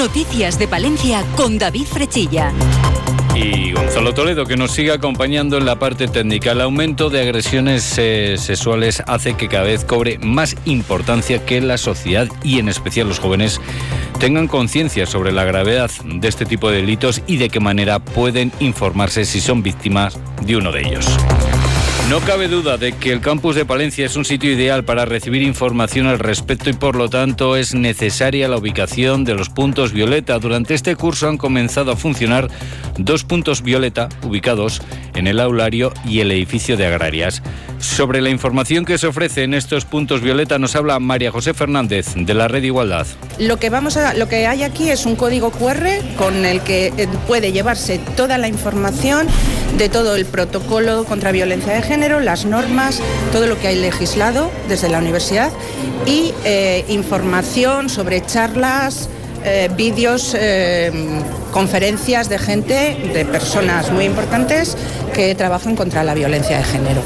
[0.00, 2.54] Noticias de Palencia con David Frechilla
[3.34, 6.52] y Gonzalo Toledo, que nos sigue acompañando en la parte técnica.
[6.52, 11.76] El aumento de agresiones eh, sexuales hace que cada vez cobre más importancia que la
[11.76, 13.60] sociedad y en especial los jóvenes
[14.18, 18.52] tengan conciencia sobre la gravedad de este tipo de delitos y de qué manera pueden
[18.58, 21.06] informarse si son víctimas de uno de ellos.
[22.08, 25.42] No cabe duda de que el campus de Palencia es un sitio ideal para recibir
[25.42, 30.38] información al respecto y por lo tanto es necesaria la ubicación de los puntos violeta.
[30.38, 32.48] Durante este curso han comenzado a funcionar
[32.98, 34.82] dos puntos violeta ubicados
[35.14, 37.42] en el aulario y el edificio de agrarias.
[37.78, 42.14] Sobre la información que se ofrece en estos puntos violeta nos habla María José Fernández
[42.14, 43.06] de la Red Igualdad.
[43.38, 45.86] Lo que vamos a lo que hay aquí es un código QR
[46.18, 49.28] con el que eh, puede llevarse toda la información
[49.76, 53.00] de todo el protocolo contra violencia de género, las normas,
[53.32, 55.50] todo lo que hay legislado desde la universidad
[56.06, 59.08] y eh, información sobre charlas,
[59.44, 60.92] eh, vídeos, eh,
[61.50, 64.76] conferencias de gente, de personas muy importantes
[65.14, 67.00] que trabajan contra la violencia de género.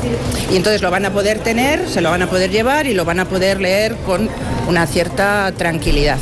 [0.52, 3.04] Y entonces lo van a poder tener, se lo van a poder llevar y lo
[3.04, 4.28] van a poder leer con
[4.68, 6.18] una cierta tranquilidad.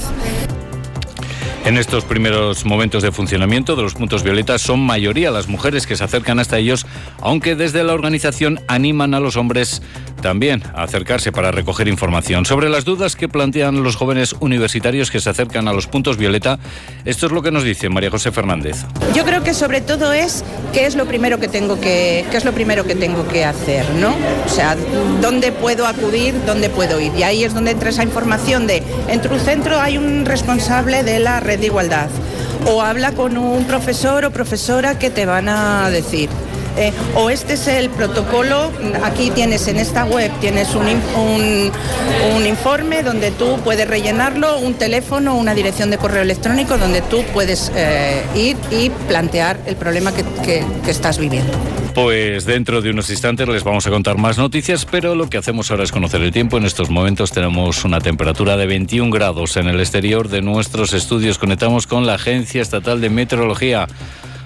[1.65, 5.95] En estos primeros momentos de funcionamiento de los puntos violetas son mayoría las mujeres que
[5.95, 6.87] se acercan hasta ellos,
[7.21, 9.81] aunque desde la organización animan a los hombres
[10.23, 12.47] también a acercarse para recoger información.
[12.47, 16.59] Sobre las dudas que plantean los jóvenes universitarios que se acercan a los puntos violeta,
[17.05, 18.79] esto es lo que nos dice María José Fernández.
[19.15, 22.45] Yo creo que sobre todo es qué es lo primero que tengo que qué es
[22.45, 24.15] lo primero que tengo que hacer, ¿no?
[24.47, 24.77] O sea,
[25.21, 27.13] dónde puedo acudir, dónde puedo ir.
[27.17, 31.21] Y ahí es donde entra esa información de en tu centro hay un responsable de
[31.21, 32.09] la red de igualdad
[32.67, 36.29] o habla con un profesor o profesora que te van a decir.
[36.77, 38.71] Eh, o este es el protocolo,
[39.03, 45.37] aquí tienes en esta web, tienes un, un, informe donde tú puedes rellenarlo, un teléfono,
[45.37, 50.25] una dirección de correo electrónico donde tú puedes eh, ir y plantear el problema que,
[50.43, 51.53] que estás viviendo.
[51.95, 55.71] Pues dentro de unos instantes les vamos a contar más noticias, pero lo que hacemos
[55.71, 56.57] ahora es conocer el tiempo.
[56.57, 61.39] En estos momentos tenemos una temperatura de 21 grados en el exterior de nuestros estudios.
[61.39, 63.87] Conectamos con la Agencia Estatal de Meteorología.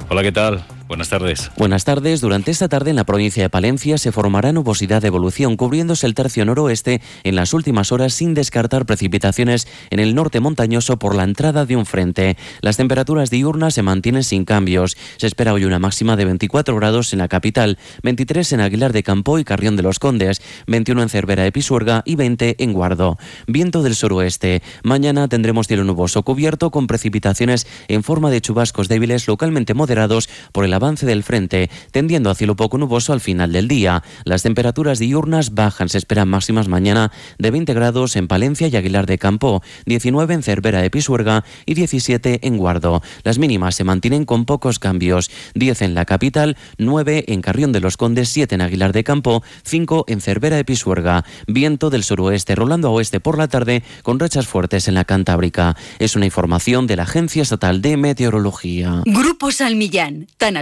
[0.08, 0.75] Hola, ¿qué tal?
[0.88, 1.50] Buenas tardes.
[1.56, 2.20] Buenas tardes.
[2.20, 6.14] Durante esta tarde en la provincia de Palencia se formará nubosidad de evolución cubriéndose el
[6.14, 11.24] tercio noroeste en las últimas horas sin descartar precipitaciones en el norte montañoso por la
[11.24, 12.36] entrada de un frente.
[12.60, 14.96] Las temperaturas diurnas se mantienen sin cambios.
[15.16, 19.02] Se espera hoy una máxima de 24 grados en la capital, 23 en Aguilar de
[19.02, 23.18] Campo y Carrión de los Condes, 21 en Cervera de Pisuerga y 20 en Guardo.
[23.48, 24.62] Viento del suroeste.
[24.84, 30.64] Mañana tendremos cielo nuboso cubierto con precipitaciones en forma de chubascos débiles localmente moderados por
[30.64, 34.02] el avance del frente, tendiendo a cielo poco nuboso al final del día.
[34.24, 39.06] Las temperaturas diurnas bajan, se esperan máximas mañana de 20 grados en Palencia y Aguilar
[39.06, 43.02] de Campo, 19 en Cervera de Pisuerga y 17 en Guardo.
[43.24, 47.80] Las mínimas se mantienen con pocos cambios, 10 en la capital, 9 en Carrión de
[47.80, 51.24] los Condes, 7 en Aguilar de Campo, 5 en Cervera de Pisuerga.
[51.46, 55.76] Viento del suroeste rolando a oeste por la tarde con rachas fuertes en la Cantábrica.
[55.98, 59.02] Es una información de la Agencia Estatal de Meteorología.
[59.04, 60.56] Grupo Salmillán, tan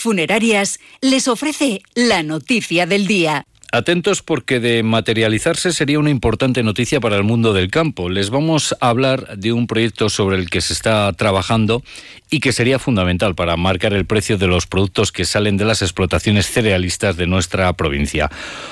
[0.00, 3.44] Funerarias les ofrece la noticia del día.
[3.72, 8.08] Atentos porque de materializarse sería una importante noticia para el mundo del campo.
[8.08, 11.84] Les vamos a hablar de un proyecto sobre el que se está trabajando
[12.30, 15.82] y que sería fundamental para marcar el precio de los productos que salen de las
[15.82, 18.28] explotaciones cerealistas de nuestra provincia.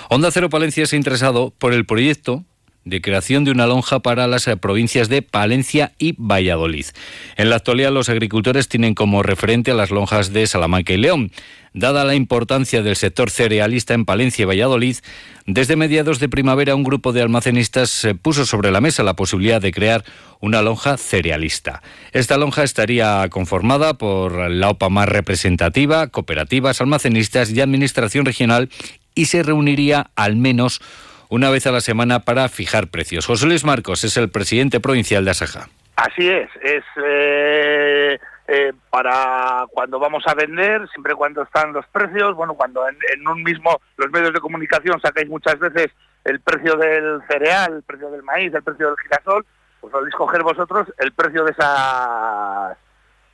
[0.09, 2.44] Onda Cero Palencia se ha interesado por el proyecto
[2.84, 6.87] de creación de una lonja para las eh, provincias de Palencia y Valladolid.
[7.37, 11.31] En la actualidad los agricultores tienen como referente a las lonjas de Salamanca y León.
[11.75, 14.97] Dada la importancia del sector cerealista en Palencia y Valladolid,
[15.47, 19.61] desde mediados de primavera un grupo de almacenistas eh, puso sobre la mesa la posibilidad
[19.61, 20.05] de crear
[20.41, 21.83] una lonja cerealista.
[22.12, 28.71] Esta lonja estaría conformada por la OPA más representativa, cooperativas, almacenistas y administración regional
[29.15, 30.81] y se reuniría al menos
[31.28, 33.27] una vez a la semana para fijar precios.
[33.27, 35.69] José Luis Marcos es el presidente provincial de Asaja.
[35.97, 42.35] Así es, es eh, eh, para cuando vamos a vender, siempre cuando están los precios,
[42.35, 45.88] bueno, cuando en, un mismo, los medios de comunicación sacáis muchas veces
[46.25, 49.44] el precio del cereal, el precio del maíz, el precio del girasol,
[49.81, 52.76] pues podéis coger vosotros el precio de esas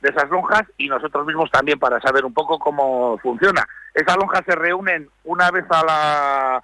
[0.01, 3.65] de esas lonjas y nosotros mismos también para saber un poco cómo funciona.
[3.93, 6.63] Esas lonjas se reúnen una vez a la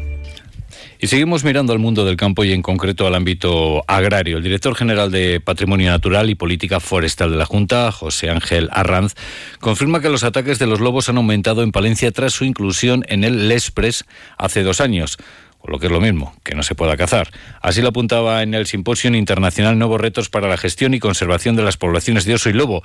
[1.03, 4.37] Y seguimos mirando al mundo del campo y en concreto al ámbito agrario.
[4.37, 9.15] El director general de Patrimonio Natural y Política Forestal de la Junta, José Ángel Arranz,
[9.59, 13.23] confirma que los ataques de los lobos han aumentado en Palencia tras su inclusión en
[13.23, 14.05] el Lespres
[14.37, 15.17] hace dos años
[15.57, 17.31] o lo que es lo mismo, que no se pueda cazar.
[17.63, 21.63] Así lo apuntaba en el Simposio Internacional Nuevos Retos para la Gestión y Conservación de
[21.63, 22.83] las Poblaciones de Oso y Lobo.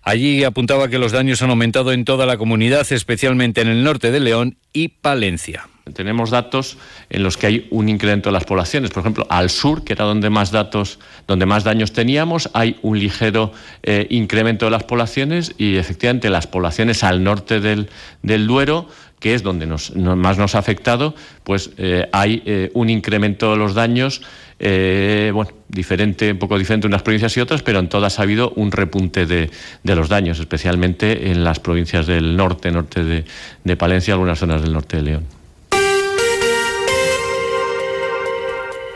[0.00, 4.12] Allí apuntaba que los daños han aumentado en toda la comunidad, especialmente en el norte
[4.12, 5.68] de León y Palencia.
[5.92, 6.78] Tenemos datos
[7.10, 8.90] en los que hay un incremento de las poblaciones.
[8.90, 12.98] Por ejemplo, al sur, que era donde más datos, donde más daños teníamos, hay un
[12.98, 13.52] ligero
[13.82, 17.88] eh, incremento de las poblaciones y efectivamente las poblaciones al norte del,
[18.22, 18.88] Duero,
[19.20, 23.74] que es donde más nos ha afectado, pues eh, hay eh, un incremento de los
[23.74, 24.22] daños,
[24.58, 28.54] bueno, diferente, un poco diferente en unas provincias y otras, pero en todas ha habido
[28.56, 29.50] un repunte de,
[29.82, 33.24] los daños, especialmente en las provincias del norte, norte de,
[33.64, 35.43] de Palencia algunas zonas del norte de León.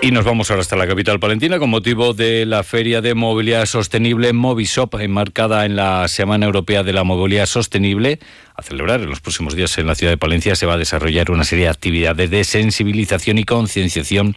[0.00, 3.66] Y nos vamos ahora hasta la capital palentina con motivo de la Feria de Movilidad
[3.66, 8.20] Sostenible Movisop, enmarcada en la Semana Europea de la Movilidad Sostenible
[8.58, 11.30] a celebrar en los próximos días en la ciudad de Palencia se va a desarrollar
[11.30, 14.34] una serie de actividades de sensibilización y concienciación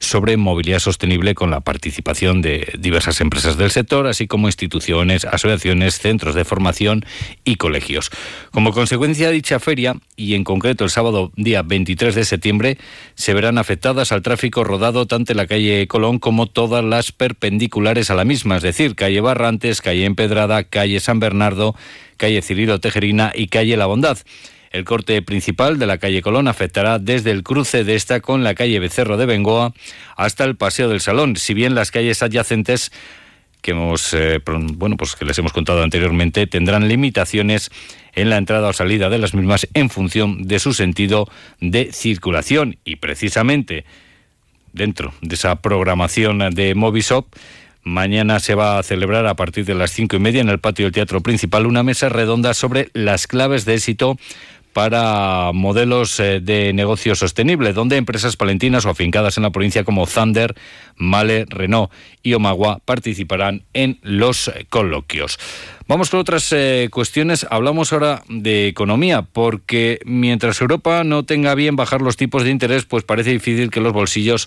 [0.00, 6.00] sobre movilidad sostenible con la participación de diversas empresas del sector, así como instituciones, asociaciones,
[6.00, 7.04] centros de formación
[7.44, 8.10] y colegios.
[8.50, 12.76] Como consecuencia dicha feria, y en concreto el sábado día 23 de septiembre,
[13.14, 18.10] se verán afectadas al tráfico rodado tanto en la calle Colón como todas las perpendiculares
[18.10, 21.74] a la misma, es decir, calle Barrantes, calle Empedrada, calle San Bernardo,
[22.16, 24.18] calle Cirilo Tejerina y calle La Bondad.
[24.70, 28.54] El corte principal de la calle Colón afectará desde el cruce de esta con la
[28.54, 29.74] calle Becerro de Bengoa
[30.16, 32.92] hasta el Paseo del Salón, si bien las calles adyacentes
[33.62, 37.70] que hemos eh, bueno, pues que les hemos contado anteriormente tendrán limitaciones
[38.14, 41.28] en la entrada o salida de las mismas en función de su sentido
[41.60, 43.84] de circulación y precisamente
[44.72, 47.26] dentro de esa programación de Movisop
[47.82, 50.84] Mañana se va a celebrar a partir de las cinco y media en el patio
[50.84, 54.18] del Teatro Principal una mesa redonda sobre las claves de éxito
[54.74, 60.06] para modelos eh, de negocio sostenible, donde empresas palentinas o afincadas en la provincia como
[60.06, 60.54] Thunder,
[60.96, 61.90] Male, Renault
[62.22, 65.38] y Omagua participarán en los coloquios.
[65.90, 67.44] Vamos con otras eh, cuestiones.
[67.50, 72.84] Hablamos ahora de economía, porque mientras Europa no tenga bien bajar los tipos de interés,
[72.84, 74.46] pues parece difícil que los bolsillos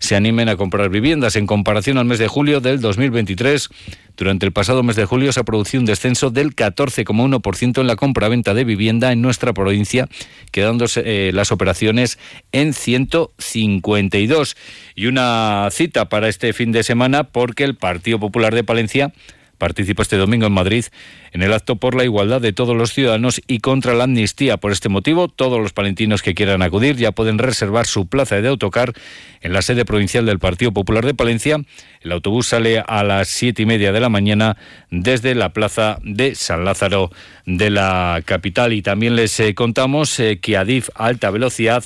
[0.00, 1.36] se animen a comprar viviendas.
[1.36, 3.68] En comparación al mes de julio del 2023,
[4.16, 7.94] durante el pasado mes de julio se ha producido un descenso del 14,1% en la
[7.94, 10.08] compra-venta de vivienda en nuestra provincia,
[10.50, 12.18] quedándose eh, las operaciones
[12.50, 14.56] en 152.
[14.96, 19.12] Y una cita para este fin de semana porque el Partido Popular de Palencia
[19.60, 20.86] participa este domingo en Madrid
[21.32, 24.56] en el acto por la igualdad de todos los ciudadanos y contra la amnistía.
[24.56, 28.48] Por este motivo, todos los palentinos que quieran acudir ya pueden reservar su plaza de
[28.48, 28.92] autocar
[29.40, 31.58] en la sede provincial del Partido Popular de Palencia.
[32.00, 34.56] El autobús sale a las siete y media de la mañana
[34.90, 37.10] desde la plaza de San Lázaro
[37.46, 38.72] de la capital.
[38.72, 41.84] Y también les eh, contamos eh, que Adif Alta Velocidad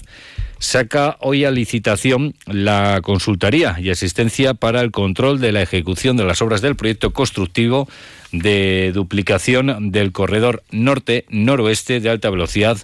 [0.58, 6.24] saca hoy a licitación la consultoría y asistencia para el control de la ejecución de
[6.24, 7.88] las obras del proyecto constructivo
[8.32, 12.78] de duplicación del corredor norte-noroeste de alta velocidad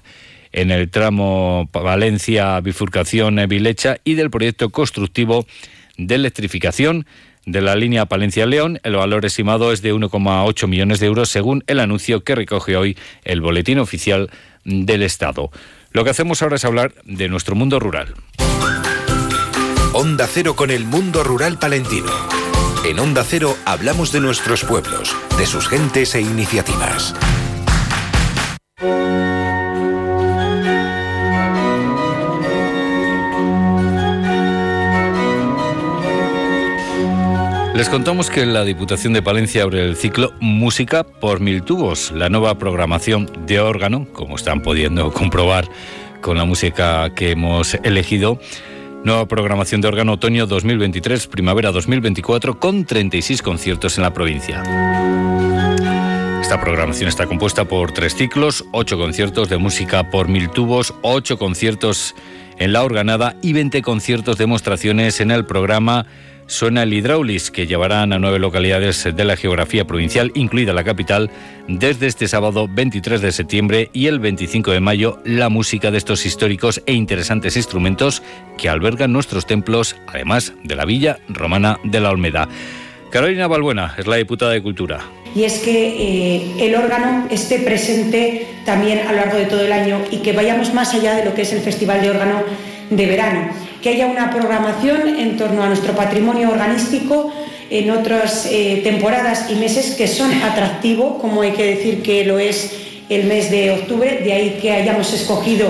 [0.52, 5.46] en el tramo Valencia-Bifurcación-Vilecha y del proyecto constructivo
[5.96, 7.06] de electrificación
[7.46, 8.80] de la línea Palencia-León.
[8.82, 12.96] El valor estimado es de 1,8 millones de euros según el anuncio que recoge hoy
[13.24, 14.30] el Boletín Oficial
[14.64, 15.50] del Estado.
[15.92, 18.14] Lo que hacemos ahora es hablar de nuestro mundo rural.
[19.92, 22.12] Onda Cero con el mundo rural palentino.
[22.84, 27.14] En Onda Cero hablamos de nuestros pueblos, de sus gentes e iniciativas.
[37.80, 42.28] Les contamos que la Diputación de Palencia abre el ciclo Música por Mil Tubos, la
[42.28, 45.66] nueva programación de órgano, como están pudiendo comprobar
[46.20, 48.38] con la música que hemos elegido.
[49.02, 54.62] Nueva programación de órgano otoño 2023, primavera 2024, con 36 conciertos en la provincia.
[56.42, 61.38] Esta programación está compuesta por tres ciclos, ocho conciertos de música por mil tubos, ocho
[61.38, 62.14] conciertos
[62.58, 66.04] en la organada y 20 conciertos demostraciones en el programa
[66.50, 71.30] suena el Hydraulis, que llevarán a nueve localidades de la geografía provincial, incluida la capital,
[71.68, 76.26] desde este sábado 23 de septiembre y el 25 de mayo, la música de estos
[76.26, 78.22] históricos e interesantes instrumentos
[78.58, 82.48] que albergan nuestros templos, además de la Villa Romana de la Olmeda.
[83.10, 85.00] Carolina Balbuena es la diputada de Cultura.
[85.34, 89.72] Y es que eh, el órgano esté presente también a lo largo de todo el
[89.72, 92.42] año y que vayamos más allá de lo que es el Festival de Órgano
[92.90, 93.69] de Verano.
[93.82, 97.32] Que haya una programación en torno a nuestro patrimonio organístico
[97.70, 102.38] en otras eh, temporadas y meses que son atractivos, como hay que decir que lo
[102.38, 102.72] es
[103.08, 105.68] el mes de octubre, de ahí que hayamos escogido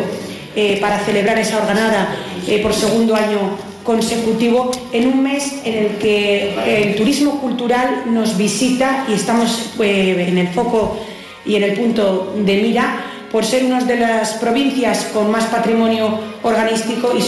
[0.56, 2.16] eh, para celebrar esa organada
[2.62, 9.06] por segundo año consecutivo en un mes en el que el turismo cultural nos visita
[9.08, 10.98] y estamos eh, en el foco
[11.44, 16.20] y en el punto de mira por ser una de las provincias con más patrimonio
[16.42, 17.22] organístico y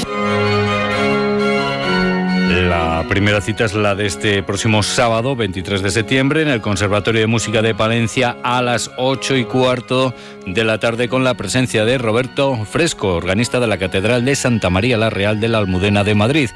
[2.68, 7.21] la primera cita es la de este próximo sábado, 23 de septiembre, en el Conservatorio
[7.21, 10.14] de Música de Palencia a las 8 y cuarto
[10.47, 14.71] de la tarde con la presencia de Roberto Fresco, organista de la Catedral de Santa
[14.71, 16.50] María la Real de la Almudena de Madrid.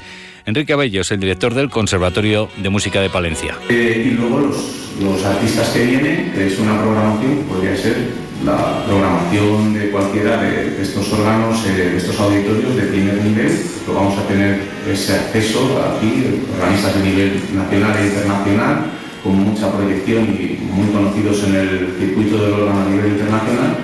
[0.45, 3.55] Enrique Abellos, el director del Conservatorio de Música de Palencia.
[3.69, 9.73] Eh, y luego los, artistas que vienen, que es una programación, podría ser la programación
[9.73, 14.27] de cualquiera de, estos órganos, eh, de estos auditorios de primer nivel, lo vamos a
[14.27, 18.85] tener ese acceso aquí, organistas de nivel nacional e internacional,
[19.23, 23.77] con mucha proyección y muy conocidos en el circuito del órgano a nivel internacional.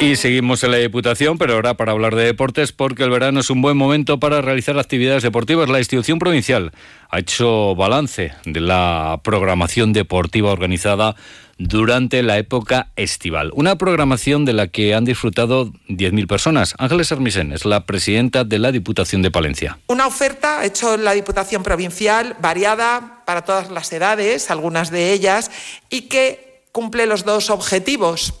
[0.00, 3.50] Y seguimos en la Diputación, pero ahora para hablar de deportes, porque el verano es
[3.50, 5.68] un buen momento para realizar actividades deportivas.
[5.68, 6.72] La institución provincial
[7.10, 11.16] ha hecho balance de la programación deportiva organizada
[11.60, 13.50] durante la época estival.
[13.54, 16.74] Una programación de la que han disfrutado 10.000 personas.
[16.78, 19.78] Ángeles Armisen es la presidenta de la Diputación de Palencia.
[19.86, 25.50] Una oferta hecho la Diputación Provincial variada para todas las edades, algunas de ellas,
[25.90, 28.32] y que cumple los dos objetivos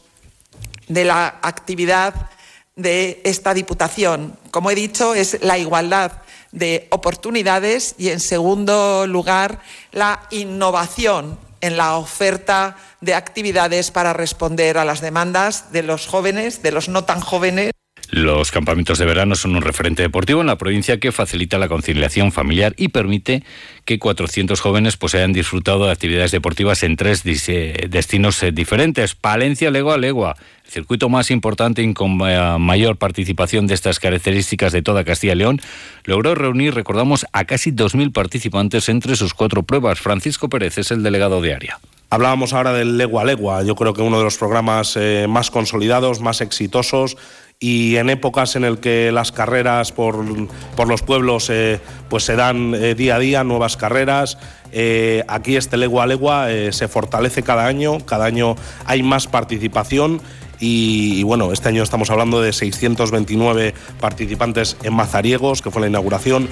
[0.88, 2.30] de la actividad
[2.74, 4.34] de esta Diputación.
[4.50, 6.12] Como he dicho, es la igualdad
[6.52, 9.60] de oportunidades y, en segundo lugar,
[9.92, 16.62] la innovación en la oferta de actividades para responder a las demandas de los jóvenes,
[16.62, 17.72] de los no tan jóvenes.
[18.10, 22.32] Los campamentos de verano son un referente deportivo en la provincia que facilita la conciliación
[22.32, 23.44] familiar y permite
[23.84, 29.14] que 400 jóvenes pues, hayan disfrutado de actividades deportivas en tres destinos eh, diferentes.
[29.14, 34.72] Palencia, Legua, Legua, el circuito más importante y con eh, mayor participación de estas características
[34.72, 35.60] de toda Castilla y León,
[36.02, 40.00] logró reunir, recordamos, a casi 2.000 participantes entre sus cuatro pruebas.
[40.00, 41.78] Francisco Pérez es el delegado de área.
[42.12, 46.18] Hablábamos ahora del Legua Legua, yo creo que uno de los programas eh, más consolidados,
[46.18, 47.16] más exitosos
[47.62, 52.74] y en épocas en el que las carreras por, los pueblos eh, pues se dan
[52.74, 54.38] eh, día a día, nuevas carreras.
[54.72, 60.22] Eh, aquí este Legua Legua se fortalece cada año, cada año hay más participación
[60.58, 66.48] y, bueno, este año estamos hablando de 629 participantes en Mazariegos, que fue la inauguración.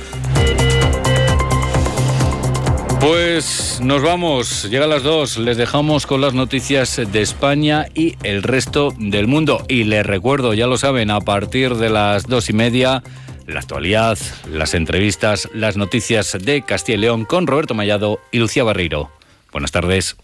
[3.00, 8.42] Pues nos vamos, llega las dos, les dejamos con las noticias de España y el
[8.42, 9.64] resto del mundo.
[9.68, 13.04] Y les recuerdo, ya lo saben, a partir de las dos y media,
[13.46, 14.18] la actualidad,
[14.50, 19.12] las entrevistas, las noticias de Castilla y León con Roberto Mallado y Lucía Barreiro.
[19.52, 20.16] Buenas tardes.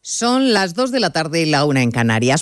[0.00, 2.30] Son las dos de la tarde y la una en Canarias.